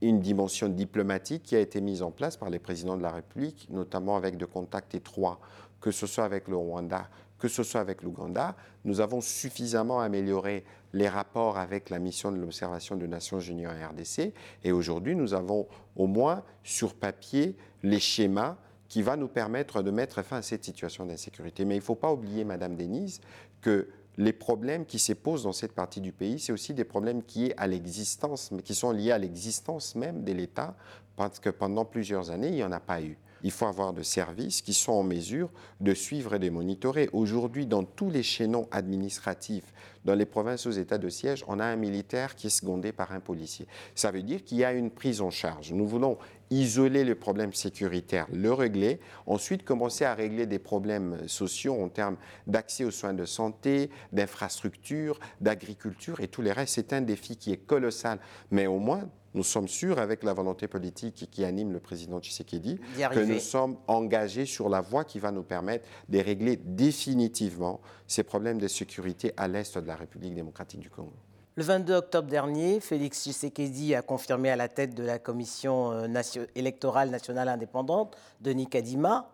une 0.00 0.20
dimension 0.20 0.68
diplomatique 0.68 1.42
qui 1.42 1.56
a 1.56 1.60
été 1.60 1.80
mise 1.80 2.02
en 2.02 2.10
place 2.10 2.36
par 2.36 2.50
les 2.50 2.58
présidents 2.58 2.96
de 2.96 3.02
la 3.02 3.10
République, 3.10 3.68
notamment 3.70 4.16
avec 4.16 4.36
de 4.36 4.44
contacts 4.46 4.94
étroits, 4.94 5.40
que 5.80 5.90
ce 5.90 6.06
soit 6.06 6.24
avec 6.24 6.48
le 6.48 6.56
Rwanda, 6.56 7.08
que 7.38 7.48
ce 7.48 7.62
soit 7.62 7.80
avec 7.80 8.02
l'Ouganda. 8.02 8.56
Nous 8.84 9.00
avons 9.00 9.20
suffisamment 9.20 10.00
amélioré 10.00 10.64
les 10.92 11.08
rapports 11.08 11.58
avec 11.58 11.90
la 11.90 11.98
mission 11.98 12.32
de 12.32 12.38
l'observation 12.38 12.96
des 12.96 13.06
Nations 13.06 13.40
Unies 13.40 13.66
en 13.66 13.70
RDC. 13.70 14.32
Et 14.64 14.72
aujourd'hui, 14.72 15.14
nous 15.14 15.34
avons 15.34 15.68
au 15.96 16.06
moins 16.06 16.42
sur 16.64 16.94
papier 16.94 17.56
les 17.82 18.00
schémas 18.00 18.56
qui 18.88 19.02
vont 19.02 19.16
nous 19.16 19.28
permettre 19.28 19.82
de 19.82 19.90
mettre 19.90 20.22
fin 20.22 20.38
à 20.38 20.42
cette 20.42 20.64
situation 20.64 21.04
d'insécurité. 21.04 21.64
Mais 21.64 21.74
il 21.76 21.80
ne 21.80 21.84
faut 21.84 21.94
pas 21.94 22.12
oublier, 22.12 22.44
Madame 22.44 22.74
Denise, 22.74 23.20
que 23.60 23.88
les 24.16 24.32
problèmes 24.32 24.84
qui 24.84 24.98
se 24.98 25.12
posent 25.12 25.44
dans 25.44 25.52
cette 25.52 25.72
partie 25.72 26.00
du 26.00 26.12
pays, 26.12 26.40
c'est 26.40 26.52
aussi 26.52 26.74
des 26.74 26.84
problèmes 26.84 27.22
qui, 27.22 27.52
à 27.56 27.66
l'existence, 27.66 28.50
qui 28.64 28.74
sont 28.74 28.90
liés 28.90 29.12
à 29.12 29.18
l'existence 29.18 29.94
même 29.94 30.24
de 30.24 30.32
l'État, 30.32 30.74
parce 31.16 31.38
que 31.38 31.50
pendant 31.50 31.84
plusieurs 31.84 32.30
années, 32.30 32.48
il 32.48 32.54
n'y 32.54 32.64
en 32.64 32.72
a 32.72 32.80
pas 32.80 33.02
eu. 33.02 33.18
Il 33.42 33.50
faut 33.50 33.66
avoir 33.66 33.92
des 33.92 34.04
services 34.04 34.62
qui 34.62 34.74
sont 34.74 34.92
en 34.92 35.02
mesure 35.02 35.50
de 35.80 35.94
suivre 35.94 36.34
et 36.34 36.38
de 36.38 36.50
monitorer. 36.50 37.08
Aujourd'hui, 37.12 37.66
dans 37.66 37.84
tous 37.84 38.10
les 38.10 38.22
chaînons 38.22 38.68
administratifs, 38.70 39.72
dans 40.04 40.14
les 40.14 40.26
provinces 40.26 40.66
aux 40.66 40.70
états 40.70 40.98
de 40.98 41.08
siège, 41.08 41.44
on 41.48 41.60
a 41.60 41.64
un 41.64 41.76
militaire 41.76 42.34
qui 42.34 42.46
est 42.46 42.50
secondé 42.50 42.92
par 42.92 43.12
un 43.12 43.20
policier. 43.20 43.66
Ça 43.94 44.10
veut 44.10 44.22
dire 44.22 44.42
qu'il 44.44 44.58
y 44.58 44.64
a 44.64 44.72
une 44.72 44.90
prise 44.90 45.20
en 45.20 45.30
charge. 45.30 45.72
Nous 45.72 45.86
voulons 45.86 46.18
isoler 46.50 47.04
le 47.04 47.14
problème 47.14 47.52
sécuritaire, 47.52 48.26
le 48.32 48.52
régler, 48.52 49.00
ensuite 49.26 49.64
commencer 49.64 50.04
à 50.04 50.14
régler 50.14 50.46
des 50.46 50.58
problèmes 50.58 51.18
sociaux 51.26 51.80
en 51.80 51.88
termes 51.88 52.16
d'accès 52.46 52.84
aux 52.84 52.90
soins 52.90 53.12
de 53.12 53.24
santé, 53.24 53.90
d'infrastructures, 54.12 55.20
d'agriculture 55.40 56.20
et 56.20 56.28
tout 56.28 56.42
les 56.42 56.52
restes. 56.52 56.76
C'est 56.76 56.92
un 56.92 57.02
défi 57.02 57.36
qui 57.36 57.52
est 57.52 57.58
colossal. 57.58 58.18
Mais 58.50 58.66
au 58.66 58.78
moins, 58.78 59.08
nous 59.38 59.44
sommes 59.44 59.68
sûrs, 59.68 60.00
avec 60.00 60.24
la 60.24 60.32
volonté 60.34 60.66
politique 60.66 61.28
qui 61.30 61.44
anime 61.44 61.72
le 61.72 61.78
président 61.78 62.18
Tshisekedi, 62.18 62.80
que 63.12 63.20
nous 63.20 63.38
sommes 63.38 63.76
engagés 63.86 64.46
sur 64.46 64.68
la 64.68 64.80
voie 64.80 65.04
qui 65.04 65.20
va 65.20 65.30
nous 65.30 65.44
permettre 65.44 65.86
de 66.08 66.18
régler 66.18 66.56
définitivement 66.56 67.80
ces 68.08 68.24
problèmes 68.24 68.58
de 68.58 68.66
sécurité 68.66 69.32
à 69.36 69.46
l'est 69.46 69.78
de 69.78 69.86
la 69.86 69.94
République 69.94 70.34
démocratique 70.34 70.80
du 70.80 70.90
Congo. 70.90 71.12
Le 71.54 71.62
22 71.62 71.94
octobre 71.94 72.28
dernier, 72.28 72.80
Félix 72.80 73.22
Tshisekedi 73.22 73.94
a 73.94 74.02
confirmé 74.02 74.50
à 74.50 74.56
la 74.56 74.68
tête 74.68 74.94
de 74.94 75.04
la 75.04 75.20
commission 75.20 75.92
euh, 75.92 76.46
électorale 76.56 77.10
nationale 77.10 77.48
indépendante, 77.48 78.16
Denis 78.40 78.66
Kadima, 78.66 79.30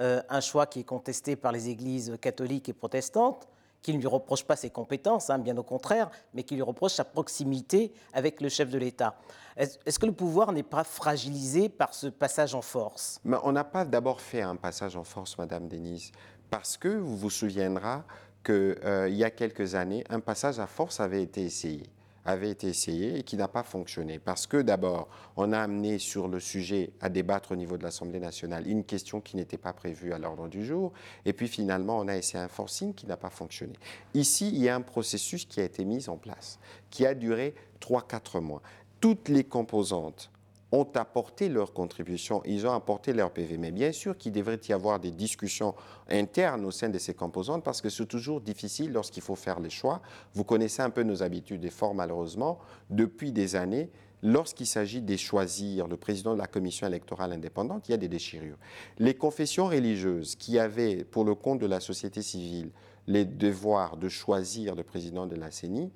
euh, 0.00 0.20
un 0.28 0.40
choix 0.40 0.66
qui 0.66 0.80
est 0.80 0.84
contesté 0.84 1.36
par 1.36 1.52
les 1.52 1.68
églises 1.68 2.16
catholiques 2.20 2.68
et 2.68 2.72
protestantes, 2.72 3.46
qui 3.84 3.92
ne 3.92 4.00
lui 4.00 4.06
reprochent 4.06 4.46
pas 4.46 4.56
ses 4.56 4.70
compétences, 4.70 5.28
hein, 5.28 5.38
bien 5.38 5.56
au 5.58 5.62
contraire, 5.62 6.10
mais 6.32 6.42
qui 6.42 6.54
lui 6.54 6.62
reprochent 6.62 6.94
sa 6.94 7.04
proximité 7.04 7.92
avec 8.14 8.40
le 8.40 8.48
chef 8.48 8.70
de 8.70 8.78
l'État. 8.78 9.14
Est-ce 9.56 9.98
que 9.98 10.06
le 10.06 10.12
pouvoir 10.12 10.52
n'est 10.52 10.64
pas 10.64 10.84
fragilisé 10.84 11.68
par 11.68 11.92
ce 11.92 12.06
passage 12.06 12.54
en 12.54 12.62
force? 12.62 13.20
On 13.24 13.52
n'a 13.52 13.62
pas 13.62 13.84
d'abord 13.84 14.22
fait 14.22 14.40
un 14.40 14.56
passage 14.56 14.96
en 14.96 15.04
force, 15.04 15.36
Madame 15.36 15.68
Denise, 15.68 16.12
parce 16.50 16.78
que 16.78 16.88
vous 16.88 17.16
vous 17.16 17.30
souviendrez 17.30 17.98
qu'il 18.42 18.54
euh, 18.84 19.08
y 19.10 19.22
a 19.22 19.30
quelques 19.30 19.74
années, 19.74 20.02
un 20.08 20.20
passage 20.20 20.58
à 20.58 20.66
force 20.66 20.98
avait 20.98 21.22
été 21.22 21.42
essayé 21.42 21.84
avait 22.24 22.50
été 22.50 22.68
essayé 22.68 23.18
et 23.18 23.22
qui 23.22 23.36
n'a 23.36 23.48
pas 23.48 23.62
fonctionné. 23.62 24.18
Parce 24.18 24.46
que 24.46 24.56
d'abord, 24.56 25.08
on 25.36 25.52
a 25.52 25.58
amené 25.58 25.98
sur 25.98 26.28
le 26.28 26.40
sujet 26.40 26.90
à 27.00 27.08
débattre 27.08 27.52
au 27.52 27.56
niveau 27.56 27.76
de 27.76 27.82
l'Assemblée 27.82 28.20
nationale 28.20 28.66
une 28.66 28.84
question 28.84 29.20
qui 29.20 29.36
n'était 29.36 29.58
pas 29.58 29.72
prévue 29.72 30.12
à 30.12 30.18
l'ordre 30.18 30.48
du 30.48 30.64
jour. 30.64 30.92
Et 31.24 31.32
puis 31.32 31.48
finalement, 31.48 31.98
on 31.98 32.08
a 32.08 32.16
essayé 32.16 32.42
un 32.42 32.48
forcing 32.48 32.94
qui 32.94 33.06
n'a 33.06 33.16
pas 33.16 33.30
fonctionné. 33.30 33.74
Ici, 34.14 34.48
il 34.48 34.62
y 34.62 34.68
a 34.68 34.74
un 34.74 34.80
processus 34.80 35.44
qui 35.44 35.60
a 35.60 35.64
été 35.64 35.84
mis 35.84 36.08
en 36.08 36.16
place, 36.16 36.58
qui 36.90 37.06
a 37.06 37.14
duré 37.14 37.54
3-4 37.80 38.40
mois. 38.40 38.62
Toutes 39.00 39.28
les 39.28 39.44
composantes 39.44 40.30
ont 40.74 40.88
apporté 40.94 41.48
leur 41.48 41.72
contribution, 41.72 42.42
ils 42.44 42.66
ont 42.66 42.72
apporté 42.72 43.12
leur 43.12 43.30
PV. 43.30 43.58
Mais 43.58 43.70
bien 43.70 43.92
sûr 43.92 44.16
qu'il 44.18 44.32
devrait 44.32 44.60
y 44.68 44.72
avoir 44.72 44.98
des 44.98 45.12
discussions 45.12 45.74
internes 46.08 46.64
au 46.64 46.72
sein 46.72 46.88
de 46.88 46.98
ces 46.98 47.14
composantes 47.14 47.62
parce 47.62 47.80
que 47.80 47.88
c'est 47.88 48.06
toujours 48.06 48.40
difficile 48.40 48.92
lorsqu'il 48.92 49.22
faut 49.22 49.36
faire 49.36 49.60
les 49.60 49.70
choix. 49.70 50.02
Vous 50.34 50.42
connaissez 50.42 50.82
un 50.82 50.90
peu 50.90 51.04
nos 51.04 51.22
habitudes 51.22 51.64
et 51.64 51.70
fort 51.70 51.94
malheureusement, 51.94 52.58
depuis 52.90 53.30
des 53.30 53.54
années, 53.54 53.88
lorsqu'il 54.22 54.66
s'agit 54.66 55.00
de 55.00 55.16
choisir 55.16 55.86
le 55.86 55.96
président 55.96 56.34
de 56.34 56.38
la 56.38 56.48
commission 56.48 56.88
électorale 56.88 57.32
indépendante, 57.32 57.88
il 57.88 57.92
y 57.92 57.94
a 57.94 57.98
des 57.98 58.08
déchirures. 58.08 58.58
Les 58.98 59.14
confessions 59.14 59.68
religieuses 59.68 60.34
qui 60.34 60.58
avaient, 60.58 61.04
pour 61.04 61.24
le 61.24 61.36
compte 61.36 61.60
de 61.60 61.66
la 61.66 61.78
société 61.78 62.20
civile, 62.20 62.70
les 63.06 63.24
devoirs 63.24 63.96
de 63.96 64.08
choisir 64.08 64.74
le 64.74 64.82
président 64.82 65.26
de 65.26 65.36
la 65.36 65.50
CENI, 65.50 65.92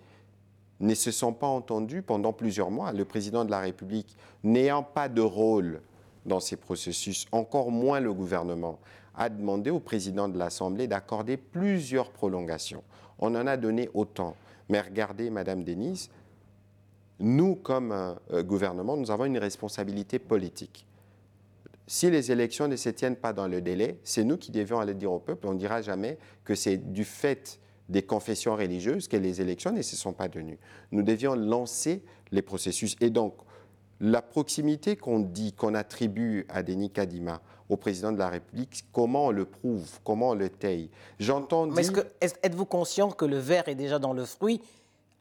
ne 0.80 0.94
se 0.94 1.10
sont 1.10 1.32
pas 1.32 1.46
entendues 1.46 2.02
pendant 2.02 2.32
plusieurs 2.32 2.70
mois. 2.70 2.92
Le 2.92 3.04
président 3.04 3.44
de 3.44 3.50
la 3.50 3.60
République, 3.60 4.16
n'ayant 4.44 4.82
pas 4.82 5.08
de 5.08 5.20
rôle 5.20 5.80
dans 6.26 6.40
ces 6.40 6.56
processus, 6.56 7.26
encore 7.32 7.70
moins 7.70 8.00
le 8.00 8.12
gouvernement, 8.12 8.78
a 9.16 9.28
demandé 9.28 9.70
au 9.70 9.80
président 9.80 10.28
de 10.28 10.38
l'Assemblée 10.38 10.86
d'accorder 10.86 11.36
plusieurs 11.36 12.10
prolongations. 12.10 12.84
On 13.18 13.34
en 13.34 13.46
a 13.46 13.56
donné 13.56 13.90
autant. 13.94 14.36
Mais 14.68 14.80
regardez, 14.80 15.30
Madame 15.30 15.64
Denise, 15.64 16.10
nous, 17.18 17.56
comme 17.56 17.90
euh, 17.92 18.42
gouvernement, 18.44 18.96
nous 18.96 19.10
avons 19.10 19.24
une 19.24 19.38
responsabilité 19.38 20.20
politique. 20.20 20.86
Si 21.88 22.10
les 22.10 22.30
élections 22.30 22.68
ne 22.68 22.76
se 22.76 22.90
tiennent 22.90 23.16
pas 23.16 23.32
dans 23.32 23.48
le 23.48 23.60
délai, 23.60 23.98
c'est 24.04 24.22
nous 24.22 24.36
qui 24.36 24.52
devions 24.52 24.78
aller 24.78 24.94
dire 24.94 25.10
au 25.10 25.18
peuple, 25.18 25.46
on 25.48 25.54
ne 25.54 25.58
dira 25.58 25.82
jamais 25.82 26.18
que 26.44 26.54
c'est 26.54 26.76
du 26.76 27.04
fait 27.04 27.58
des 27.88 28.02
confessions 28.02 28.54
religieuses 28.54 29.08
que 29.08 29.16
les 29.16 29.40
élections 29.40 29.72
ne 29.72 29.82
se 29.82 29.96
sont 29.96 30.12
pas 30.12 30.28
tenues. 30.28 30.58
Nous 30.92 31.02
devions 31.02 31.34
lancer 31.34 32.02
les 32.30 32.42
processus. 32.42 32.96
Et 33.00 33.10
donc, 33.10 33.34
la 34.00 34.22
proximité 34.22 34.96
qu'on 34.96 35.20
dit, 35.20 35.52
qu'on 35.52 35.74
attribue 35.74 36.46
à 36.48 36.62
Denis 36.62 36.90
Kadima, 36.90 37.40
au 37.68 37.76
président 37.76 38.12
de 38.12 38.18
la 38.18 38.28
République, 38.28 38.84
comment 38.92 39.26
on 39.26 39.30
le 39.30 39.44
prouve, 39.44 40.00
comment 40.04 40.30
on 40.30 40.34
le 40.34 40.48
taille? 40.48 40.90
J'entends 41.18 41.66
dire... 41.66 41.92
Mais 41.92 42.32
êtes-vous 42.42 42.64
conscient 42.64 43.10
que 43.10 43.24
le 43.24 43.38
verre 43.38 43.68
est 43.68 43.74
déjà 43.74 43.98
dans 43.98 44.12
le 44.12 44.24
fruit 44.24 44.62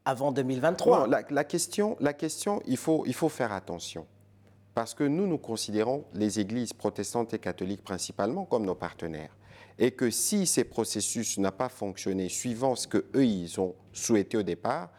avant 0.06 0.32
2023 0.32 1.08
non, 1.08 1.18
la, 1.30 1.44
question, 1.44 1.98
la 2.00 2.14
question 2.14 2.62
il, 2.66 2.78
faut, 2.78 3.04
il 3.06 3.14
faut 3.14 3.30
faire 3.30 3.52
attention. 3.52 4.06
Parce 4.74 4.94
que 4.94 5.04
nous, 5.04 5.28
nous 5.28 5.40
considérons 5.40 6.06
les 6.14 6.40
églises 6.40 6.72
protestantes 6.72 7.34
et 7.34 7.40
catholiques 7.40 7.84
principalement 7.84 8.46
comme 8.46 8.66
nos 8.66 8.76
partenaires 8.76 9.36
et 9.80 9.92
que 9.92 10.10
si 10.10 10.46
ces 10.48 10.64
processus 10.64 11.38
n'ont 11.38 11.52
pas 11.52 11.70
fonctionné 11.70 12.30
suivant 12.30 12.76
ce 12.76 12.88
qu'eux, 12.88 13.26
ils 13.26 13.60
ont 13.60 13.76
souhaité 13.94 14.38
au 14.38 14.44
départ, 14.44 14.90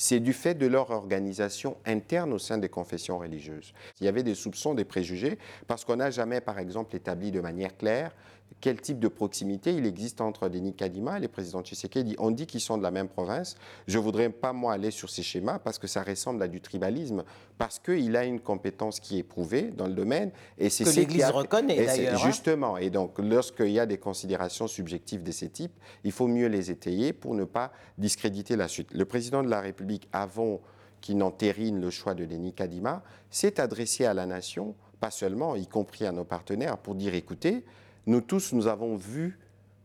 c'est 0.00 0.20
du 0.20 0.32
fait 0.32 0.54
de 0.54 0.66
leur 0.68 0.90
organisation 0.90 1.76
interne 1.84 2.32
au 2.32 2.38
sein 2.38 2.56
des 2.56 2.68
confessions 2.68 3.18
religieuses. 3.18 3.72
Il 4.00 4.04
y 4.04 4.08
avait 4.08 4.22
des 4.22 4.36
soupçons, 4.36 4.74
des 4.74 4.84
préjugés, 4.84 5.38
parce 5.66 5.84
qu'on 5.84 5.96
n'a 5.96 6.12
jamais, 6.12 6.40
par 6.40 6.60
exemple, 6.60 6.94
établi 6.94 7.32
de 7.32 7.40
manière 7.40 7.76
claire 7.76 8.14
quel 8.60 8.80
type 8.80 8.98
de 8.98 9.08
proximité 9.08 9.72
il 9.72 9.86
existe 9.86 10.20
entre 10.20 10.48
Denis 10.48 10.74
Kadima 10.74 11.18
et 11.18 11.20
les 11.20 11.28
présidents 11.28 11.62
Tshisekedi. 11.62 12.16
On 12.18 12.30
dit 12.30 12.46
qu'ils 12.46 12.60
sont 12.60 12.76
de 12.76 12.82
la 12.82 12.90
même 12.90 13.08
province. 13.08 13.56
Je 13.86 13.98
ne 13.98 14.02
voudrais 14.02 14.30
pas, 14.30 14.52
moi, 14.52 14.72
aller 14.72 14.90
sur 14.90 15.10
ces 15.10 15.22
schémas 15.22 15.58
parce 15.58 15.78
que 15.78 15.86
ça 15.86 16.02
ressemble 16.02 16.42
à 16.42 16.48
du 16.48 16.60
tribalisme, 16.60 17.22
parce 17.56 17.78
qu'il 17.78 18.16
a 18.16 18.24
une 18.24 18.40
compétence 18.40 18.98
qui 18.98 19.18
est 19.18 19.22
prouvée 19.22 19.62
dans 19.62 19.86
le 19.86 19.94
domaine. 19.94 20.32
Et 20.58 20.70
c'est 20.70 20.84
que 20.84 20.90
l'Église 20.90 21.26
reconnaît, 21.26 21.84
d'ailleurs. 21.84 22.14
Hein. 22.14 22.26
Justement. 22.26 22.76
Et 22.78 22.90
donc, 22.90 23.18
lorsqu'il 23.18 23.70
y 23.70 23.78
a 23.78 23.86
des 23.86 23.98
considérations 23.98 24.66
subjectives 24.66 25.22
de 25.22 25.30
ces 25.32 25.48
types, 25.48 25.78
il 26.02 26.12
faut 26.12 26.26
mieux 26.26 26.48
les 26.48 26.70
étayer 26.70 27.12
pour 27.12 27.34
ne 27.34 27.44
pas 27.44 27.72
discréditer 27.96 28.56
la 28.56 28.66
suite. 28.66 28.92
Le 28.92 29.04
président 29.04 29.42
de 29.42 29.48
la 29.48 29.60
République, 29.60 30.08
avant 30.12 30.60
qu'il 31.00 31.18
n'entérine 31.18 31.80
le 31.80 31.90
choix 31.90 32.14
de 32.14 32.24
Denis 32.24 32.54
Kadima, 32.54 33.04
s'est 33.30 33.60
adressé 33.60 34.04
à 34.04 34.14
la 34.14 34.26
nation, 34.26 34.74
pas 34.98 35.12
seulement, 35.12 35.54
y 35.54 35.68
compris 35.68 36.06
à 36.06 36.12
nos 36.12 36.24
partenaires, 36.24 36.76
pour 36.78 36.96
dire, 36.96 37.14
écoutez, 37.14 37.64
nous 38.08 38.22
tous, 38.22 38.52
nous 38.54 38.66
avons 38.66 38.96
vu 38.96 39.38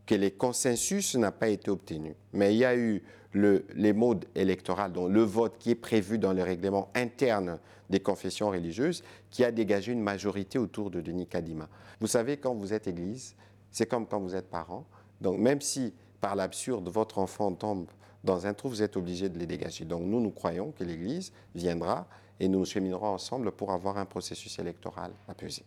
que 0.06 0.14
les 0.14 0.30
consensus 0.30 1.14
n'ont 1.14 1.30
pas 1.30 1.48
été 1.48 1.70
obtenus. 1.70 2.14
Mais 2.32 2.54
il 2.54 2.58
y 2.58 2.64
a 2.64 2.74
eu 2.74 3.02
le, 3.32 3.66
les 3.74 3.92
modes 3.92 4.24
électoraux, 4.34 4.88
dont 4.88 5.08
le 5.08 5.22
vote 5.22 5.58
qui 5.58 5.70
est 5.70 5.74
prévu 5.76 6.18
dans 6.18 6.32
le 6.32 6.42
règlement 6.42 6.90
interne 6.94 7.58
des 7.90 8.00
confessions 8.00 8.48
religieuses, 8.48 9.04
qui 9.30 9.44
a 9.44 9.52
dégagé 9.52 9.92
une 9.92 10.00
majorité 10.00 10.58
autour 10.58 10.90
de 10.90 11.02
Denis 11.02 11.26
Kadima. 11.26 11.68
Vous 12.00 12.06
savez, 12.06 12.38
quand 12.38 12.54
vous 12.54 12.72
êtes 12.72 12.86
église, 12.86 13.34
c'est 13.70 13.86
comme 13.86 14.06
quand 14.06 14.20
vous 14.20 14.34
êtes 14.34 14.48
parent. 14.48 14.86
Donc 15.20 15.38
même 15.38 15.60
si, 15.60 15.92
par 16.22 16.34
l'absurde, 16.34 16.88
votre 16.88 17.18
enfant 17.18 17.52
tombe 17.52 17.86
dans 18.22 18.46
un 18.46 18.54
trou, 18.54 18.70
vous 18.70 18.82
êtes 18.82 18.96
obligé 18.96 19.28
de 19.28 19.38
les 19.38 19.46
dégager. 19.46 19.84
Donc 19.84 20.02
nous, 20.02 20.20
nous 20.20 20.30
croyons 20.30 20.72
que 20.72 20.82
l'Église 20.82 21.30
viendra 21.54 22.06
et 22.40 22.48
nous 22.48 22.64
cheminerons 22.64 23.08
ensemble 23.08 23.52
pour 23.52 23.70
avoir 23.70 23.98
un 23.98 24.06
processus 24.06 24.58
électoral 24.58 25.12
apaisé. 25.28 25.62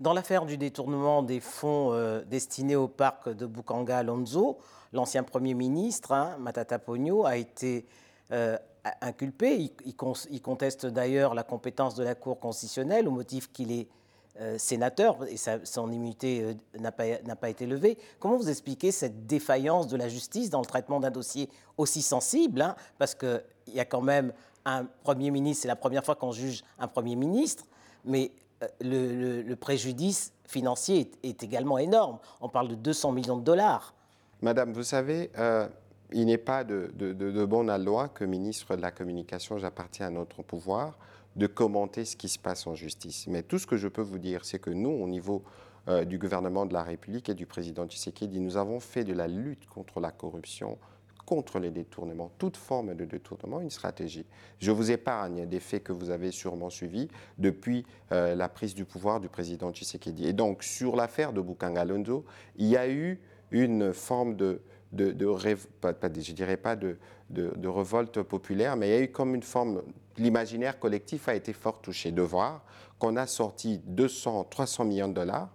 Dans 0.00 0.12
l'affaire 0.12 0.46
du 0.46 0.56
détournement 0.56 1.24
des 1.24 1.40
fonds 1.40 1.92
euh, 1.92 2.22
destinés 2.24 2.76
au 2.76 2.86
parc 2.86 3.28
de 3.28 3.46
Bukanga 3.46 3.98
Alonso, 3.98 4.58
l'ancien 4.92 5.24
Premier 5.24 5.54
ministre, 5.54 6.12
hein, 6.12 6.36
Matata 6.38 6.78
Pogno, 6.78 7.26
a 7.26 7.36
été 7.36 7.84
euh, 8.30 8.56
inculpé. 9.00 9.72
Il, 9.84 10.40
conteste 10.40 10.86
d'ailleurs 10.86 11.34
la 11.34 11.42
compétence 11.42 11.96
de 11.96 12.04
la 12.04 12.14
Cour 12.14 12.38
constitutionnelle 12.38 13.08
au 13.08 13.10
motif 13.10 13.50
qu'il 13.50 13.72
est 13.72 13.88
euh, 14.40 14.56
sénateur 14.56 15.18
et 15.28 15.36
son 15.36 15.90
immunité 15.90 16.56
n'a 16.78 16.92
pas, 16.92 17.18
pas, 17.40 17.50
été 17.50 17.66
levée. 17.66 17.98
Comment 18.20 18.36
vous 18.36 18.50
expliquez 18.50 18.92
cette 18.92 19.26
défaillance 19.26 19.88
de 19.88 19.96
la 19.96 20.08
justice 20.08 20.48
dans 20.48 20.60
le 20.60 20.66
traitement 20.66 21.00
d'un 21.00 21.10
dossier 21.10 21.48
aussi 21.76 22.02
sensible 22.02 22.62
hein, 22.62 22.76
Parce 22.98 23.16
qu'il 23.16 23.42
y 23.66 23.80
a 23.80 23.84
quand 23.84 24.02
même 24.02 24.32
un 24.64 24.84
Premier 25.02 25.32
ministre, 25.32 25.62
c'est 25.62 25.68
la 25.68 25.74
première 25.74 26.04
fois 26.04 26.14
qu'on 26.14 26.30
juge 26.30 26.62
un 26.78 26.86
Premier 26.86 27.16
ministre, 27.16 27.64
mais 28.04 28.30
le, 28.80 29.54
préjudice 29.54 30.32
financier 30.46 31.10
est, 31.22 31.42
également 31.42 31.78
énorme. 31.78 32.18
On 32.40 32.48
parle 32.48 32.68
de 32.68 32.74
200 32.74 33.12
millions 33.12 33.36
de 33.36 33.44
dollars. 33.44 33.94
Madame, 34.40 34.72
vous 34.72 34.82
savez, 34.82 35.30
euh, 35.38 35.68
il 36.12 36.26
n'est 36.26 36.38
pas 36.38 36.64
de, 36.64 36.90
de, 36.96 37.44
bonne 37.44 37.74
loi 37.84 38.08
que 38.08 38.24
ministre 38.24 38.76
de 38.76 38.82
la 38.82 38.90
Communication, 38.90 39.58
j'appartiens 39.58 40.06
à 40.06 40.10
notre 40.10 40.42
pouvoir, 40.42 40.96
de 41.36 41.46
commenter 41.46 42.04
ce 42.04 42.16
qui 42.16 42.28
se 42.28 42.38
passe 42.38 42.66
en 42.66 42.74
justice. 42.74 43.26
Mais 43.26 43.42
tout 43.42 43.58
ce 43.58 43.66
que 43.66 43.76
je 43.76 43.88
peux 43.88 44.02
vous 44.02 44.18
dire, 44.18 44.44
c'est 44.44 44.58
que 44.58 44.70
nous, 44.70 44.90
au 44.90 45.06
niveau 45.06 45.44
euh, 45.88 46.04
du 46.04 46.18
gouvernement 46.18 46.66
de 46.66 46.72
la 46.72 46.82
République 46.82 47.28
et 47.28 47.34
du 47.34 47.46
président 47.46 47.86
Tshisekedi, 47.86 48.40
nous 48.40 48.56
avons 48.56 48.80
fait 48.80 49.04
de 49.04 49.12
la 49.12 49.28
lutte 49.28 49.66
contre 49.66 50.00
la 50.00 50.10
corruption 50.10 50.78
contre 51.28 51.58
les 51.58 51.70
détournements, 51.70 52.30
toute 52.38 52.56
forme 52.56 52.94
de 52.94 53.04
détournement, 53.04 53.60
une 53.60 53.68
stratégie. 53.68 54.24
Je 54.60 54.70
vous 54.70 54.90
épargne 54.90 55.44
des 55.44 55.60
faits 55.60 55.84
que 55.84 55.92
vous 55.92 56.08
avez 56.08 56.30
sûrement 56.30 56.70
suivis 56.70 57.08
depuis 57.36 57.84
euh, 58.12 58.34
la 58.34 58.48
prise 58.48 58.74
du 58.74 58.86
pouvoir 58.86 59.20
du 59.20 59.28
président 59.28 59.70
Tshisekedi. 59.70 60.26
Et 60.26 60.32
donc, 60.32 60.62
sur 60.62 60.96
l'affaire 60.96 61.34
de 61.34 61.42
Bukangalondo, 61.42 62.24
il 62.56 62.68
y 62.68 62.78
a 62.78 62.88
eu 62.88 63.20
une 63.50 63.92
forme 63.92 64.36
de, 64.36 64.62
de, 64.92 65.12
de 65.12 65.26
je 65.28 66.32
dirais 66.32 66.56
pas 66.56 66.76
de, 66.76 66.96
de, 67.28 67.68
révolte 67.68 68.22
populaire, 68.22 68.78
mais 68.78 68.88
il 68.88 68.92
y 68.92 68.96
a 68.96 69.02
eu 69.02 69.12
comme 69.12 69.34
une 69.34 69.42
forme, 69.42 69.82
l'imaginaire 70.16 70.78
collectif 70.78 71.28
a 71.28 71.34
été 71.34 71.52
fort 71.52 71.82
touché 71.82 72.10
de 72.10 72.22
voir 72.22 72.64
qu'on 72.98 73.16
a 73.16 73.26
sorti 73.26 73.82
200, 73.84 74.44
300 74.44 74.86
millions 74.86 75.08
de 75.08 75.12
dollars 75.12 75.54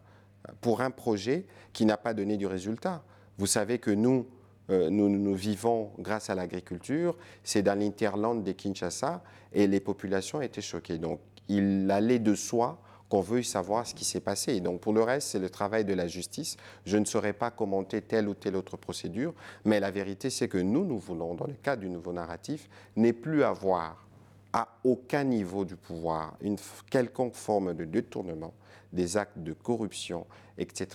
pour 0.62 0.82
un 0.82 0.92
projet 0.92 1.48
qui 1.74 1.88
n'a 1.88 1.98
pas 1.98 2.14
donné 2.14 2.38
du 2.38 2.46
résultat. 2.46 3.04
Vous 3.40 3.48
savez 3.48 3.80
que 3.80 3.90
nous, 3.90 4.28
euh, 4.70 4.90
nous, 4.90 5.36
vivons 5.36 5.92
grâce 6.00 6.30
à 6.30 6.36
l'agriculture. 6.36 7.18
C'est 7.44 7.62
dans 7.62 7.78
l'interland 7.78 8.44
de 8.44 8.52
Kinshasa 8.52 9.24
et 9.52 9.68
les 9.68 9.80
populations 9.80 10.42
étaient 10.42 10.62
choquées. 10.62 10.98
Donc, 10.98 11.20
il 11.50 11.90
allait 11.92 12.20
de 12.20 12.36
soi 12.36 12.80
qu'on 13.10 13.22
veuille 13.22 13.44
savoir 13.44 13.86
ce 13.86 13.94
qui 13.94 14.06
s'est 14.06 14.22
passé. 14.22 14.60
donc, 14.60 14.80
pour 14.80 14.94
le 14.94 15.04
reste, 15.04 15.30
c'est 15.30 15.40
le 15.40 15.50
travail 15.50 15.86
de 15.86 15.94
la 15.94 16.08
justice. 16.08 16.58
Je 16.86 16.98
ne 16.98 17.06
saurais 17.06 17.34
pas 17.34 17.52
commenter 17.52 18.02
telle 18.02 18.28
ou 18.28 18.34
telle 18.34 18.56
autre 18.56 18.78
procédure, 18.78 19.34
mais 19.66 19.80
la 19.80 19.92
vérité, 19.92 20.30
c'est 20.30 20.48
que 20.48 20.58
nous, 20.58 20.86
nous 20.86 20.98
voulons, 20.98 21.36
dans 21.36 21.46
le 21.46 21.54
cadre 21.54 21.82
du 21.82 21.90
nouveau 21.90 22.14
narratif, 22.14 22.70
n'est 22.96 23.14
plus 23.14 23.44
avoir 23.44 24.08
à 24.54 24.68
aucun 24.84 25.24
niveau 25.24 25.66
du 25.66 25.76
pouvoir 25.76 26.36
une 26.42 26.58
quelconque 26.90 27.36
forme 27.36 27.74
de 27.74 27.86
détournement, 27.86 28.54
des 28.94 29.18
actes 29.18 29.38
de 29.40 29.54
corruption, 29.54 30.26
etc. 30.58 30.88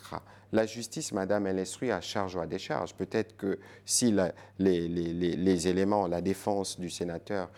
La 0.52 0.64
justice, 0.64 1.12
madame, 1.12 1.46
elle 1.46 1.58
instruit 1.58 1.90
à 1.90 2.00
charge 2.00 2.36
ou 2.36 2.40
à 2.40 2.46
décharge. 2.46 2.94
Peut-être 2.94 3.36
que 3.36 3.58
si 3.84 4.16
les, 4.58 5.68
éléments, 5.68 6.06
la 6.06 6.20
défense 6.22 6.80
du 6.80 6.88
sénateur 6.88 7.50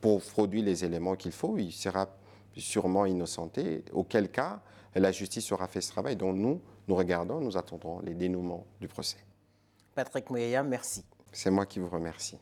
pour 0.00 0.20
produire 0.20 0.64
les 0.64 0.84
éléments 0.84 1.16
qu'il 1.16 1.32
faut, 1.32 1.56
il 1.56 1.72
sera 1.72 2.08
sûrement 2.54 3.06
innocenté, 3.06 3.84
auquel 3.92 4.28
cas 4.28 4.60
la 4.94 5.10
justice 5.10 5.50
aura 5.52 5.66
fait 5.66 5.80
ce 5.80 5.90
travail. 5.90 6.16
Donc 6.16 6.36
nous, 6.36 6.60
nous 6.86 6.94
regardons, 6.94 7.40
nous 7.40 7.56
attendrons 7.56 8.00
les 8.00 8.14
dénouements 8.14 8.66
du 8.80 8.88
procès. 8.88 9.16
Patrick 9.94 10.28
Mouyaya, 10.28 10.62
merci. 10.62 11.04
C'est 11.32 11.50
moi 11.50 11.66
qui 11.66 11.78
vous 11.78 11.88
remercie. 11.88 12.38